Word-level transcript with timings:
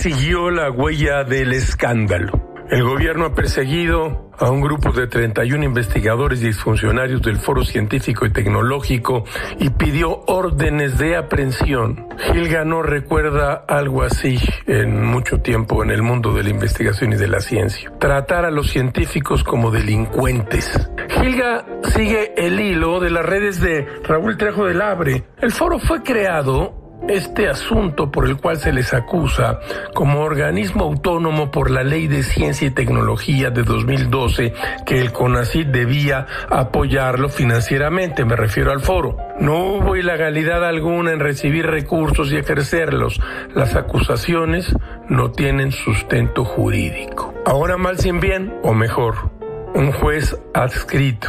siguió 0.00 0.50
la 0.50 0.70
huella 0.70 1.24
del 1.24 1.52
escándalo. 1.52 2.32
El 2.70 2.82
gobierno 2.84 3.26
ha 3.26 3.34
perseguido 3.34 4.30
a 4.38 4.50
un 4.50 4.60
grupo 4.60 4.92
de 4.92 5.06
31 5.06 5.64
investigadores 5.64 6.42
y 6.42 6.46
exfuncionarios 6.46 7.20
del 7.20 7.36
Foro 7.36 7.64
Científico 7.64 8.24
y 8.24 8.32
Tecnológico 8.32 9.24
y 9.58 9.68
pidió 9.70 10.22
órdenes 10.26 10.96
de 10.98 11.16
aprehensión. 11.16 12.08
Gilga 12.32 12.64
no 12.64 12.82
recuerda 12.82 13.64
algo 13.68 14.02
así 14.02 14.38
en 14.66 15.04
mucho 15.04 15.40
tiempo 15.42 15.82
en 15.82 15.90
el 15.90 16.02
mundo 16.02 16.32
de 16.32 16.44
la 16.44 16.50
investigación 16.50 17.12
y 17.12 17.16
de 17.16 17.28
la 17.28 17.40
ciencia. 17.40 17.92
Tratar 17.98 18.46
a 18.46 18.50
los 18.50 18.70
científicos 18.70 19.44
como 19.44 19.70
delincuentes. 19.70 20.90
Gilga 21.08 21.66
sigue 21.94 22.32
el 22.36 22.60
hilo 22.60 23.00
de 23.00 23.10
las 23.10 23.26
redes 23.26 23.60
de 23.60 23.86
Raúl 24.04 24.38
Trejo 24.38 24.64
del 24.64 24.80
Abre. 24.80 25.24
El 25.40 25.50
foro 25.50 25.78
fue 25.78 26.02
creado 26.02 26.79
este 27.08 27.48
asunto 27.48 28.10
por 28.10 28.26
el 28.26 28.36
cual 28.36 28.58
se 28.58 28.72
les 28.72 28.94
acusa 28.94 29.60
como 29.94 30.20
organismo 30.20 30.84
autónomo 30.84 31.50
por 31.50 31.70
la 31.70 31.82
Ley 31.82 32.06
de 32.06 32.22
Ciencia 32.22 32.68
y 32.68 32.70
Tecnología 32.70 33.50
de 33.50 33.62
2012 33.62 34.52
que 34.86 35.00
el 35.00 35.12
CONACYT 35.12 35.68
debía 35.68 36.26
apoyarlo 36.48 37.28
financieramente, 37.28 38.24
me 38.24 38.36
refiero 38.36 38.70
al 38.70 38.80
foro. 38.80 39.16
No 39.40 39.74
hubo 39.74 39.96
ilegalidad 39.96 40.64
alguna 40.64 41.12
en 41.12 41.20
recibir 41.20 41.66
recursos 41.66 42.30
y 42.32 42.36
ejercerlos. 42.36 43.20
Las 43.54 43.74
acusaciones 43.74 44.74
no 45.08 45.30
tienen 45.32 45.72
sustento 45.72 46.44
jurídico. 46.44 47.34
Ahora 47.46 47.76
mal 47.76 47.98
sin 47.98 48.20
bien, 48.20 48.54
o 48.62 48.74
mejor, 48.74 49.30
un 49.74 49.92
juez 49.92 50.36
adscrito 50.54 51.28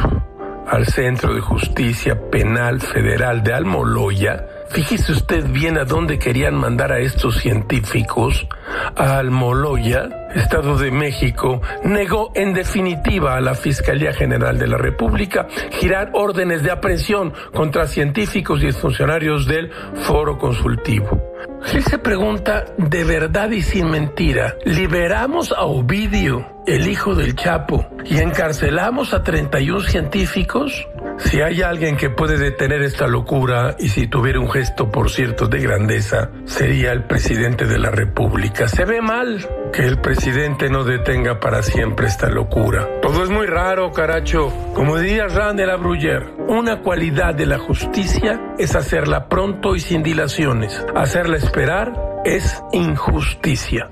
al 0.66 0.86
Centro 0.86 1.34
de 1.34 1.40
Justicia 1.40 2.30
Penal 2.30 2.80
Federal 2.80 3.42
de 3.42 3.52
Almoloya, 3.52 4.46
fíjese 4.72 5.12
usted 5.12 5.46
bien 5.50 5.76
a 5.76 5.84
dónde 5.84 6.18
querían 6.18 6.54
mandar 6.54 6.92
a 6.92 6.98
estos 6.98 7.36
científicos, 7.36 8.46
a 8.96 9.18
Almoloya, 9.18 10.08
Estado 10.34 10.78
de 10.78 10.90
México, 10.90 11.60
negó 11.84 12.32
en 12.34 12.54
definitiva 12.54 13.36
a 13.36 13.40
la 13.40 13.54
Fiscalía 13.54 14.14
General 14.14 14.58
de 14.58 14.66
la 14.66 14.78
República 14.78 15.46
girar 15.72 16.10
órdenes 16.14 16.62
de 16.62 16.70
aprehensión 16.70 17.34
contra 17.52 17.86
científicos 17.86 18.62
y 18.62 18.72
funcionarios 18.72 19.46
del 19.46 19.70
Foro 19.94 20.38
Consultivo. 20.38 21.20
Él 21.74 21.82
se 21.84 21.98
pregunta, 21.98 22.64
de 22.76 23.04
verdad 23.04 23.50
y 23.50 23.62
sin 23.62 23.90
mentira, 23.90 24.56
¿liberamos 24.64 25.52
a 25.52 25.62
Ovidio, 25.62 26.46
el 26.66 26.88
hijo 26.88 27.14
del 27.14 27.36
Chapo, 27.36 27.86
y 28.04 28.18
encarcelamos 28.18 29.12
a 29.12 29.22
31 29.22 29.80
científicos? 29.82 30.86
Si 31.18 31.40
hay 31.40 31.62
alguien 31.62 31.96
que 31.96 32.10
puede 32.10 32.38
detener 32.38 32.82
esta 32.82 33.06
locura 33.06 33.76
y 33.78 33.88
si 33.88 34.06
tuviera 34.06 34.40
un 34.40 34.50
gesto, 34.50 34.90
por 34.90 35.10
cierto, 35.10 35.46
de 35.46 35.60
grandeza, 35.60 36.30
sería 36.44 36.92
el 36.92 37.04
presidente 37.04 37.66
de 37.66 37.78
la 37.78 37.90
República. 37.90 38.68
Se 38.68 38.84
ve 38.84 39.00
mal 39.00 39.46
que 39.72 39.82
el 39.82 39.98
presidente 39.98 40.68
no 40.68 40.84
detenga 40.84 41.40
para 41.40 41.62
siempre 41.62 42.06
esta 42.06 42.28
locura. 42.28 42.88
Todo 43.00 43.24
es 43.24 43.30
muy 43.30 43.46
raro, 43.46 43.92
caracho. 43.92 44.52
Como 44.74 44.98
diría 44.98 45.26
Rand 45.26 45.58
de 45.58 45.66
la 45.66 45.76
Bruyère, 45.76 46.26
una 46.48 46.82
cualidad 46.82 47.34
de 47.34 47.46
la 47.46 47.58
justicia 47.58 48.54
es 48.58 48.74
hacerla 48.74 49.28
pronto 49.28 49.74
y 49.74 49.80
sin 49.80 50.02
dilaciones. 50.02 50.84
Hacerla 50.94 51.36
esperar 51.36 51.92
es 52.24 52.62
injusticia. 52.72 53.90